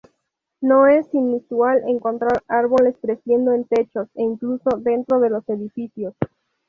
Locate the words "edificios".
5.47-6.15